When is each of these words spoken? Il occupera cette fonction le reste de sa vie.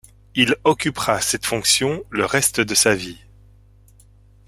Il 0.33 0.55
occupera 0.63 1.21
cette 1.21 1.45
fonction 1.45 2.03
le 2.09 2.25
reste 2.25 2.59
de 2.59 2.73
sa 2.73 2.95
vie. 2.95 3.19